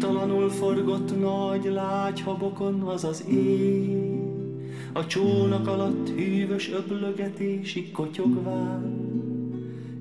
nyugtalanul 0.08 0.49
forgott 0.49 1.20
nagy 1.20 1.66
lágy 1.66 2.22
habokon 2.22 2.82
az 2.82 3.03
az 3.03 3.26
éj, 3.30 3.95
a 4.93 5.05
csónak 5.05 5.68
alatt 5.68 6.10
hűvös 6.10 6.72
öblögetésig 6.72 7.91
kotyogván. 7.91 9.05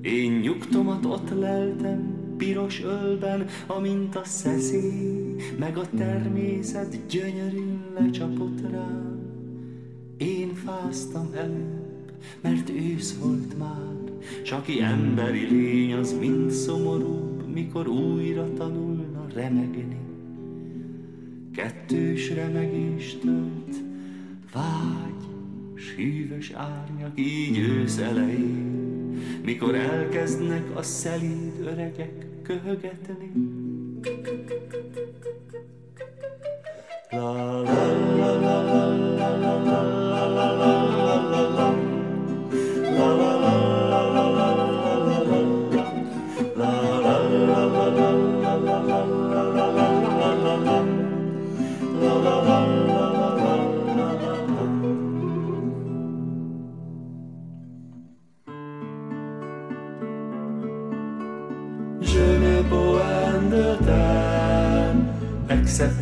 Én 0.01 0.31
nyugtomat 0.31 1.05
ott 1.05 1.29
leltem, 1.39 2.15
piros 2.37 2.83
ölben, 2.83 3.45
amint 3.67 4.15
a 4.15 4.23
szeszély, 4.23 5.35
meg 5.59 5.77
a 5.77 5.89
természet 5.97 7.07
gyönyörűn 7.07 7.83
lecsapott 7.99 8.61
rám. 8.71 9.19
Én 10.17 10.53
fáztam 10.53 11.29
előbb, 11.35 12.11
mert 12.41 12.69
ősz 12.69 13.17
volt 13.17 13.57
már, 13.57 13.95
s 14.43 14.51
aki 14.51 14.81
emberi 14.81 15.47
lény, 15.49 15.93
az 15.93 16.17
mind 16.19 16.51
szomorúbb, 16.51 17.53
mikor 17.53 17.87
újra 17.87 18.53
tanulna 18.53 19.25
remegni. 19.33 19.96
Kettős 21.57 22.33
remegést 22.33 23.19
tölt, 23.19 23.75
vágy, 24.53 25.25
s 25.75 25.93
hűvös 25.95 26.51
árnyak 26.51 27.19
így 27.19 27.57
ősz 27.57 28.01
mikor 29.43 29.75
elkezdnek 29.75 30.75
a 30.75 30.81
szelíd 30.81 31.59
öregek 31.61 32.25
köhögetni. 32.43 33.31
La 37.09 37.63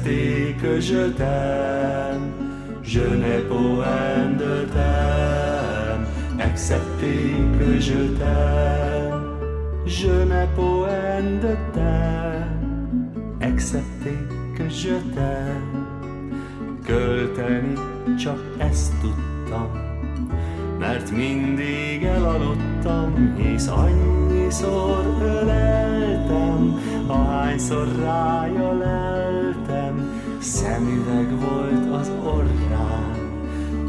excepté 0.06 0.56
que 0.62 0.80
je 0.80 1.10
t'aime. 1.10 2.32
Je 2.84 3.01
n'ai 3.01 3.41
poème 3.49 4.38
de 4.38 4.66
thème, 4.72 6.06
excepté 6.39 7.34
que 7.60 7.80
je 7.80 8.16
t'aime. 8.20 9.24
Je 9.86 10.12
n'ai 10.30 10.47
poème 10.56 11.39
de 11.41 11.56
thème, 11.74 13.10
excepté 13.41 14.14
que 14.56 14.70
je 14.70 14.95
t'aime. 15.14 15.84
Költeni 16.86 17.74
csak 18.20 18.39
ezt 18.58 18.93
tudtam, 19.01 19.70
mert 20.80 21.12
mindig 21.12 22.03
elaludtam, 22.03 23.36
hisz 23.38 23.68
annyiszor 23.68 25.06
öleltem, 25.22 26.80
ahányszor 27.08 27.88
rája 28.03 28.78
leltem, 28.78 29.34
szemüveg 30.45 31.39
volt 31.39 31.93
az 31.93 32.11
orrán, 32.23 33.15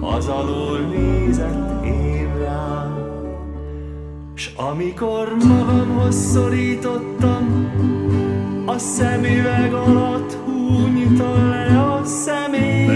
az 0.00 0.28
alól 0.28 0.78
nézett 0.78 1.84
én 1.84 2.38
rám. 2.38 2.98
S 4.34 4.50
amikor 4.57 5.36
magamhoz 5.48 6.14
szorítottam, 6.14 7.70
a 8.66 8.78
szemüveg 8.78 9.74
alatt 9.74 10.32
húnyta 10.32 11.48
le 11.48 11.82
a 11.82 12.04
szemét. 12.04 12.86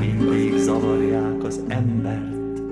Mindig 0.00 0.58
zavarják 0.58 1.44
az 1.44 1.60
embert. 1.68 2.62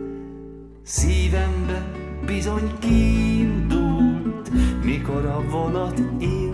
Szívembe 0.82 1.90
bizony 2.26 2.70
kiindult, 2.78 4.50
mikor 4.84 5.24
a 5.24 5.42
vonat 5.50 6.16
de 6.18 6.49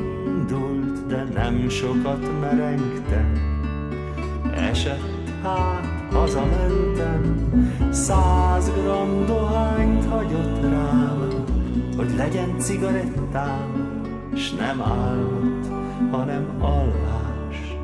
nem 1.37 1.68
sokat 1.68 2.41
merengtem. 2.41 3.32
Esett 4.55 5.30
hát, 5.43 6.12
hazamentem, 6.12 7.51
száz 7.91 8.70
gram 8.70 9.26
dohányt 9.26 10.05
hagyott 10.05 10.62
rám, 10.62 11.28
hogy 11.97 12.14
legyen 12.16 12.59
cigarettám, 12.59 13.89
s 14.34 14.51
nem 14.51 14.82
álmot, 14.82 15.68
hanem 16.11 16.47
alvást. 16.61 17.76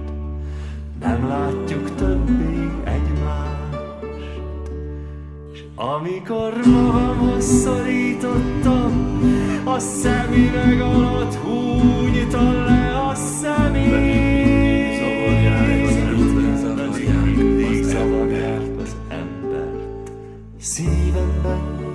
Nem 1.01 1.29
látjuk 1.29 1.95
többé 1.95 2.71
egymást, 2.85 4.21
s 5.53 5.59
amikor 5.75 6.53
magamhoz 6.67 7.45
szorítottam, 7.45 9.21
a 9.65 9.79
szemüveg 9.79 10.81
alatt 10.81 11.35
húnyta 11.35 12.53
le 12.53 12.82
a 13.13 13.15
szemét. 13.15 14.03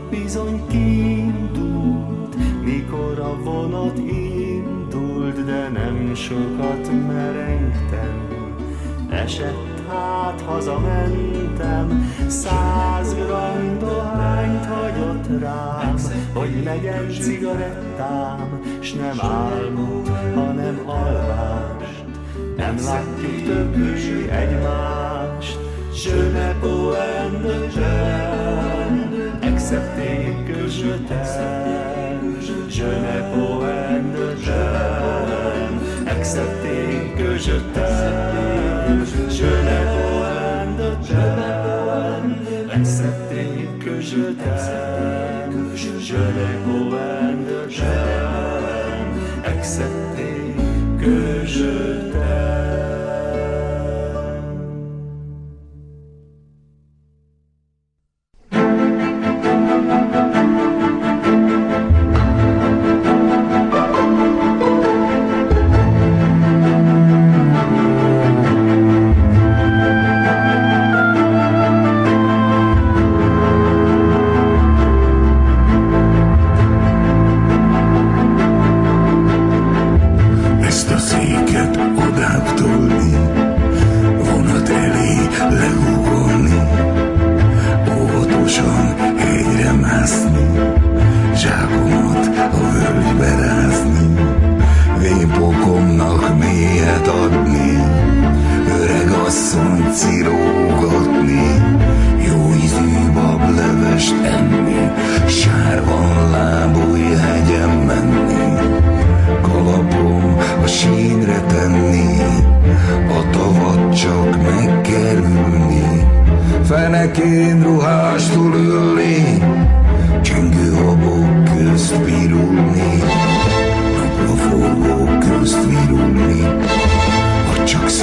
Bizony 0.09 0.61
kiindult, 0.67 2.35
mikor 2.63 3.19
a 3.19 3.43
vonat 3.43 3.97
indult, 3.97 5.45
de 5.45 5.69
nem 5.69 6.15
sokat 6.15 6.91
merengtem. 7.07 8.27
Esett 9.09 9.81
hát, 9.89 10.41
hazamentem, 10.41 12.13
száz 12.27 13.15
gram 13.15 13.79
dohányt 13.79 14.65
hagyott 14.65 15.39
rám, 15.39 15.95
hogy 16.33 16.63
legyen 16.63 17.09
cigarettám, 17.21 18.61
s 18.79 18.93
nem 18.93 19.19
álmot, 19.21 20.06
hanem 20.67 20.89
alvást. 20.89 22.03
Nem 22.57 22.75
látjuk 22.85 23.45
többé 23.45 23.93
egymást, 24.41 25.57
Je 26.03 26.15
n'ai 26.33 26.53
poème 26.61 27.41
de 27.47 27.57
jeune, 27.77 28.99
excepté 29.41 30.09
que 30.47 30.59
je 30.77 30.91
t'aime. 31.07 32.37
Je 32.77 32.89
n'ai 33.03 33.21
poème 33.33 34.11
de 34.17 34.27
jeune, 34.45 35.77
excepté 36.17 36.75
que 37.17 37.29
je 37.45 37.57
t'aime. 37.73 39.05
Je 39.37 39.51
n'ai 39.65 39.83
poème 39.95 40.73
de 40.81 40.91
jeune, 41.09 42.35
excepté 42.77 43.43
que 43.83 43.99
je 44.09 44.23
t'aime. 44.41 45.71
Je 46.07 46.21
n'ai 46.35 46.55
poème 46.65 47.43
de 47.51 47.61
jeune, 47.69 49.13
excepté 49.53 50.36
que 51.07 51.45
je 51.45 52.16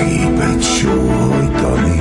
szépet 0.04 0.62
sóhajtani, 0.62 1.98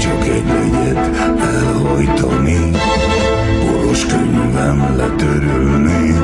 csak 0.00 0.24
egy 0.24 0.46
legyet 0.46 1.16
elhajtani, 1.40 2.70
boros 3.60 4.06
könyvem 4.06 4.96
letörölni, 4.96 6.14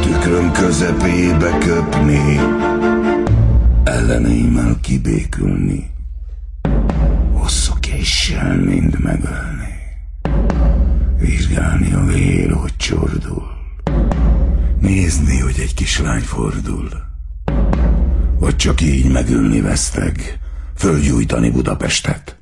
tükröm 0.00 0.52
közepébe 0.52 1.58
köpni, 1.58 2.40
elleneimmel 3.84 4.76
kibékülni. 4.82 5.90
Hosszú 7.32 7.72
késsel 7.80 8.56
mind 8.56 8.98
megölni. 8.98 9.68
Vizsgálni 11.18 11.92
a 11.92 12.04
vér, 12.04 12.52
hogy 12.52 12.76
csordul. 12.76 13.42
Nézni, 14.80 15.38
hogy 15.38 15.58
egy 15.58 15.74
kislány 15.74 16.20
fordul. 16.20 17.09
Vagy 18.50 18.58
csak 18.58 18.80
így 18.80 19.10
megülni 19.10 19.60
veszteg, 19.60 20.38
fölgyújtani 20.76 21.50
Budapestet. 21.50 22.36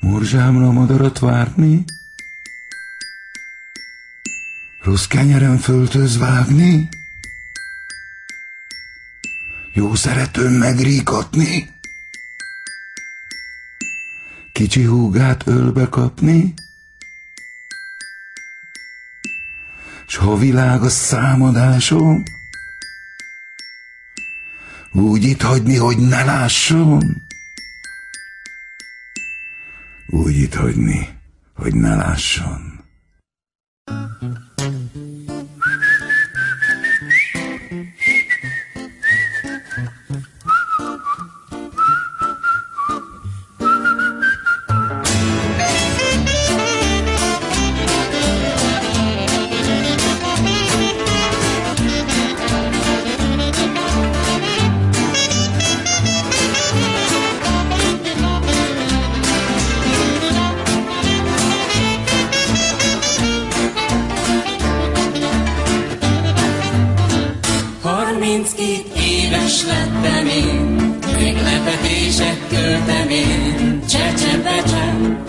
Morzsámra 0.00 0.70
madarat 0.70 1.18
várni? 1.18 1.84
Rossz 4.82 5.06
kenyeren 5.06 5.58
föltöz 5.58 6.18
vágni? 6.18 6.88
Jó 9.72 9.94
szeretőm 9.94 10.52
megríkatni? 10.52 11.70
Kicsi 14.52 14.82
húgát 14.82 15.46
ölbe 15.46 15.88
kapni? 15.88 16.54
S 20.06 20.16
ha 20.16 20.36
világ 20.36 20.82
a 20.82 20.88
számadásom, 20.88 22.22
úgy 24.94 25.24
itt 25.24 25.42
hagyni, 25.42 25.76
hogy 25.76 25.98
ne 25.98 26.24
lásson? 26.24 27.22
Úgy 30.06 30.36
itt 30.36 30.54
hagyni, 30.54 31.08
hogy 31.54 31.74
ne 31.74 31.94
lásson. 31.94 32.73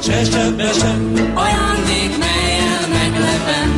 Csecsebecse, 0.06 0.32
csecsebecse, 0.32 0.92
ajándék, 1.34 2.18
melyel 2.18 2.86
meglepem, 2.94 3.70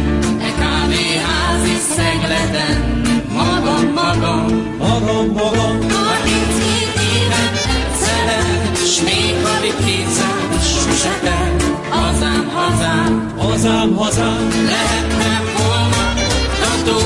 e 0.41 0.49
kávéházi 0.59 1.78
szegleten. 1.95 3.01
Magam, 3.34 3.86
magam, 3.93 4.75
magam, 4.78 5.28
magam, 5.28 5.78
harminckét 5.91 6.93
évet 7.13 7.55
egyszerre, 7.75 8.39
s 8.75 9.01
még 9.01 9.36
havi 9.43 9.73
kétszer, 9.86 10.38
susetel, 10.61 11.55
hazám, 11.89 12.51
hazám, 12.53 13.34
hazám, 13.38 13.95
hazám, 13.95 14.47
lehettem 14.69 15.43
volna 15.57 16.03
oktató, 16.43 16.97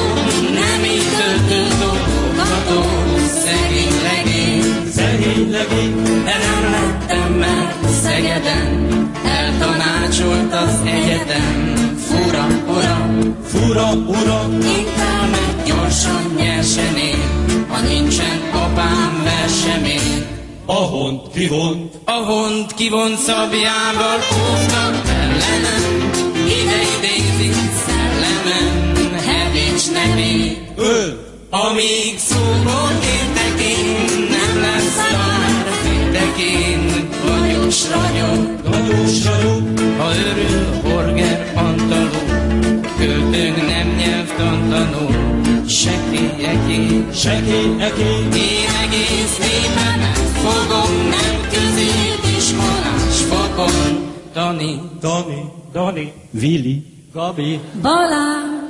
nem 0.59 0.83
így 0.93 1.09
töltő 1.17 1.61
dolgogató, 1.79 2.81
szegény 3.43 3.95
legény, 4.09 4.91
szegény 4.95 5.51
legény, 5.51 6.03
de 6.03 6.35
nem 6.45 6.71
lettem 6.71 7.33
meg 7.33 7.81
Szegeden, 8.03 9.00
eltanácsolt 9.61 10.53
az 10.53 10.79
egyetem, 10.85 11.95
fura, 11.97 12.47
ura, 12.67 13.09
fura, 13.43 13.93
ura, 13.93 14.49
inkább 14.77 15.29
meg 15.31 15.63
gyorsan 15.65 16.33
nyersen 16.37 16.95
én, 16.95 17.65
ha 17.67 17.79
nincsen 17.79 18.41
apám 18.53 19.23
versemén. 19.23 20.25
A 20.65 20.73
hont 20.73 21.31
kivont, 21.33 21.93
a 22.05 22.11
hont 22.11 22.73
kivont 22.73 23.17
szabjával 23.17 24.19
óvtak 24.41 25.01
ellenem, 25.07 26.11
ide 26.45 26.79
idézik 26.97 27.55
szellemem, 27.85 28.93
hevíts 29.25 29.91
nevét, 29.91 30.57
öl, 30.75 31.29
amíg 31.49 32.17
szóból 32.17 32.91
értek 33.03 33.65
én, 33.65 34.27
nem 34.29 34.61
lesz 34.61 34.95
tanár 35.11 35.65
féltekén, 35.83 37.09
vagyos 37.25 37.89
ragyog, 37.89 38.60
vagyos 38.91 39.25
ragyog, 39.25 39.79
ha 39.97 40.09
örül 40.29 40.65
Horger 40.83 41.53
Pantaló, 41.53 42.19
költőnk 42.97 43.57
nem 43.67 43.87
nyelvtantanó, 43.97 45.07
sekélyeké, 45.67 47.05
sekélyeké, 47.13 48.11
én 48.33 48.71
egész 48.83 49.37
népemet 49.37 50.17
fogom, 50.17 51.09
nem 51.09 51.49
középiskolás 51.49 53.17
fokon, 53.29 54.09
Dani, 54.33 54.81
Dani, 54.99 55.41
Dani, 55.71 56.13
Vili, 56.31 56.85
Gabi, 57.13 57.59
Balázs! 57.81 58.60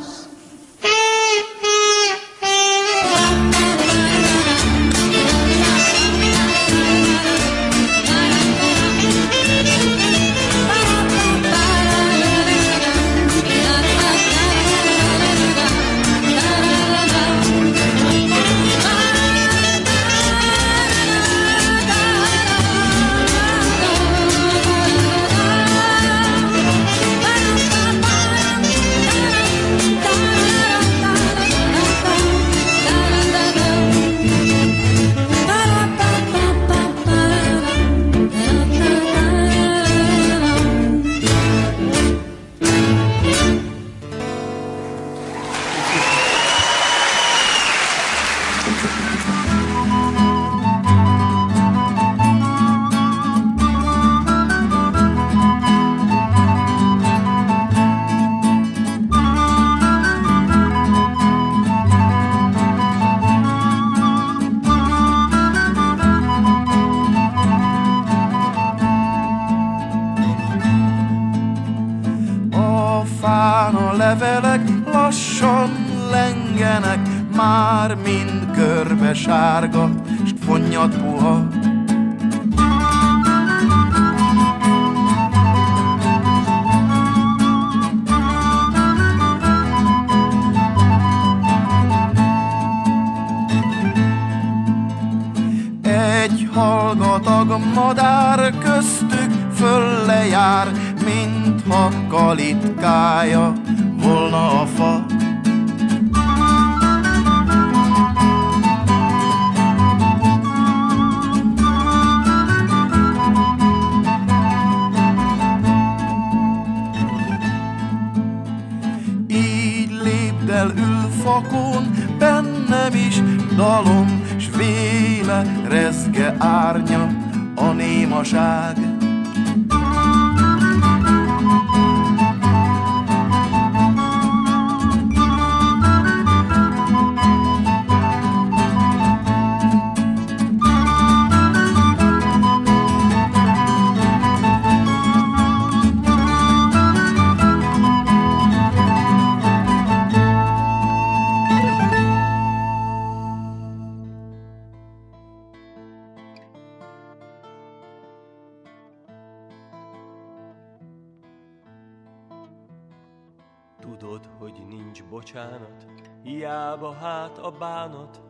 Bocsánat, 165.31 165.87
hiába 166.23 166.91
hát 166.91 167.37
a 167.37 167.51
bánat, 167.51 168.21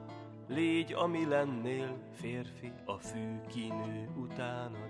Légy, 0.47 0.93
ami 0.93 1.25
lennél, 1.25 1.97
férfi, 2.11 2.73
a 2.85 2.97
fű 2.97 3.39
kinő 3.47 4.09
utánad. 4.17 4.89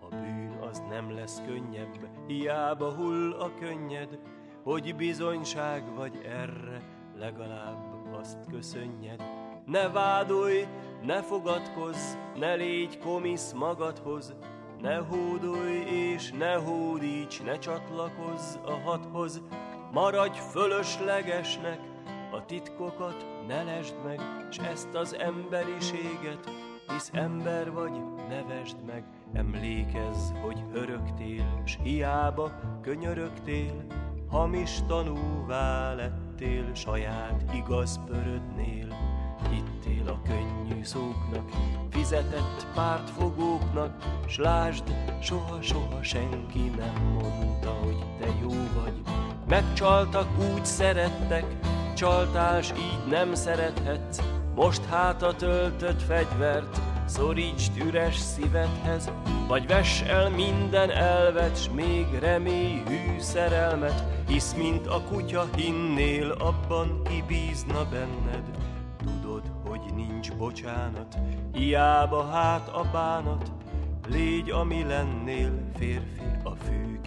A 0.00 0.08
bűn 0.08 0.58
az 0.70 0.82
nem 0.88 1.10
lesz 1.10 1.42
könnyebb, 1.46 2.08
hiába 2.26 2.94
hull 2.94 3.32
a 3.32 3.54
könnyed, 3.54 4.18
Hogy 4.62 4.96
bizonyság 4.96 5.94
vagy 5.94 6.20
erre, 6.24 6.82
legalább 7.18 8.14
azt 8.18 8.38
köszönjed. 8.50 9.22
Ne 9.66 9.88
vádolj, 9.88 10.66
ne 11.02 11.22
fogadkozz, 11.22 12.14
ne 12.36 12.54
légy 12.54 12.98
komisz 12.98 13.52
magadhoz, 13.52 14.34
ne 14.80 14.96
hódolj 14.96 15.76
és 15.76 16.32
ne 16.32 16.54
hódíts, 16.54 17.42
ne 17.42 17.58
csatlakozz 17.58 18.56
a 18.64 18.74
hathoz, 18.84 19.42
Maradj 19.92 20.38
fölöslegesnek, 20.38 21.80
a 22.32 22.44
titkokat 22.44 23.26
ne 23.46 23.62
lesd 23.62 23.94
meg, 24.04 24.20
s 24.50 24.58
ezt 24.58 24.94
az 24.94 25.16
emberiséget, 25.18 26.50
hisz 26.88 27.10
ember 27.12 27.72
vagy, 27.72 27.92
nevesd 28.28 28.76
meg, 28.86 29.04
emlékezz, 29.32 30.30
hogy 30.42 30.62
öröktél, 30.72 31.62
s 31.64 31.78
hiába 31.82 32.52
könyörögtél, 32.82 33.84
hamis 34.30 34.78
tanúvá 34.86 35.94
lettél, 35.94 36.74
saját 36.74 37.54
igaz 37.54 38.00
pörödnél. 38.06 38.96
Hittél 39.50 40.08
a 40.08 40.22
könnyű 40.22 40.82
szóknak, 40.82 41.50
fizetett 41.90 42.66
pártfogóknak, 42.74 43.96
s 44.26 44.36
lásd, 44.38 44.94
soha-soha 45.20 46.02
senki 46.02 46.68
nem 46.68 47.12
mondta, 47.12 47.70
hogy 47.70 48.04
te 48.18 48.26
jó 48.40 48.48
vagy. 48.48 49.02
Megcsaltak, 49.48 50.28
úgy 50.54 50.64
szerettek, 50.64 51.44
csaltás, 51.96 52.72
így 52.72 53.10
nem 53.10 53.34
szerethetsz, 53.34 54.20
most 54.54 54.84
hát 54.84 55.22
a 55.22 55.34
töltött 55.34 56.02
fegyvert, 56.02 56.80
szorítsd 57.06 57.76
üres 57.76 58.16
szívedhez, 58.16 59.10
vagy 59.46 59.66
vess 59.66 60.02
el 60.02 60.30
minden 60.30 60.90
elvet, 60.90 61.62
s 61.62 61.68
még 61.74 62.06
remély 62.20 62.82
hű 62.86 63.18
szerelmet, 63.18 64.04
hisz 64.26 64.54
mint 64.54 64.86
a 64.86 65.02
kutya 65.02 65.44
hinnél, 65.56 66.30
abban 66.30 67.02
ki 67.02 67.24
bízna 67.26 67.88
benned. 67.90 68.44
Tudod, 69.04 69.42
hogy 69.68 69.80
nincs 69.94 70.32
bocsánat, 70.32 71.18
hiába 71.52 72.26
hát 72.26 72.68
a 72.68 72.84
bánat, 72.92 73.52
légy, 74.08 74.50
ami 74.50 74.82
lennél, 74.82 75.52
férfi, 75.78 76.22
a 76.42 76.50
fű 76.50 77.00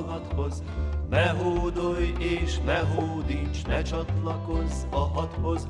magadhoz, 0.00 0.62
ne 1.10 1.28
hódolj 1.28 2.14
és 2.18 2.58
ne 2.58 2.78
hódíts, 2.78 3.64
ne 3.66 3.82
csatlakozz 3.82 4.84
a 4.90 4.98
hathoz, 4.98 5.68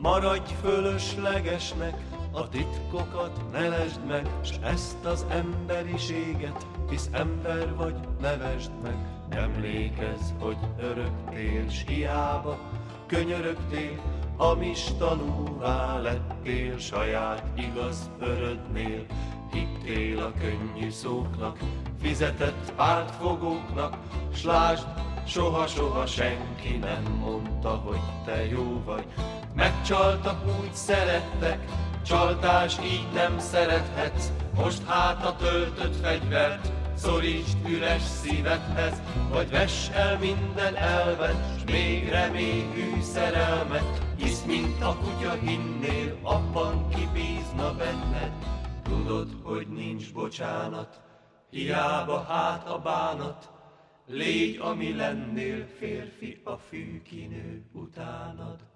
maradj 0.00 0.52
fölöslegesnek, 0.60 1.94
a 2.32 2.48
titkokat 2.48 3.40
ne 3.52 3.68
lesd 3.68 4.06
meg, 4.06 4.30
s 4.42 4.50
ezt 4.62 5.04
az 5.04 5.26
emberiséget, 5.30 6.66
hisz 6.90 7.08
ember 7.12 7.76
vagy, 7.76 7.94
nevesd 8.20 8.70
meg. 8.82 8.96
Emlékezz, 9.28 10.30
hogy 10.38 10.56
öröktél, 10.80 11.68
s 11.68 11.84
hiába 11.86 12.58
könyörögtél, 13.06 14.00
hamis 14.36 14.84
tanúvá 14.98 15.98
lettél, 15.98 16.78
saját 16.78 17.44
igaz 17.54 18.10
örödnél, 18.20 19.06
hittél 19.52 20.18
a 20.18 20.32
könnyű 20.40 20.90
szóknak, 20.90 21.58
fizetett 22.02 22.72
pártfogóknak, 22.76 23.96
s 24.34 24.44
lásd, 24.44 24.86
soha-soha 25.26 26.06
senki 26.06 26.76
nem 26.76 27.02
mondta, 27.20 27.68
hogy 27.68 28.00
te 28.24 28.46
jó 28.46 28.82
vagy. 28.84 29.04
Megcsaltak, 29.54 30.46
úgy 30.60 30.74
szerettek, 30.74 31.58
csaltás 32.06 32.78
így 32.84 33.06
nem 33.14 33.38
szerethetsz, 33.38 34.32
most 34.54 34.86
hát 34.86 35.24
a 35.24 35.36
töltött 35.36 35.96
fegyvert, 35.96 36.72
szorítsd 36.94 37.68
üres 37.68 38.02
szívedhez, 38.02 39.02
vagy 39.30 39.50
vess 39.50 39.88
el 39.88 40.18
minden 40.18 40.76
elvet, 40.76 41.58
s 41.58 41.70
még 41.72 42.08
remélyű 42.08 43.00
szerelmet, 43.00 44.02
hisz 44.16 44.42
mint 44.46 44.82
a 44.82 44.96
kutya 44.96 45.32
hinnél, 45.32 46.18
abban 46.22 46.88
ki 46.88 47.08
bízna 47.12 47.74
benned. 47.74 48.32
Tudod, 48.82 49.36
hogy 49.42 49.68
nincs 49.68 50.12
bocsánat, 50.12 51.02
hiába 51.50 52.22
hát 52.22 52.68
a 52.68 52.78
bánat, 52.78 53.50
légy, 54.06 54.56
ami 54.56 54.94
lennél, 54.94 55.66
férfi, 55.66 56.40
a 56.44 56.56
fű 56.56 57.02
kinő 57.02 57.64
utánad. 57.72 58.71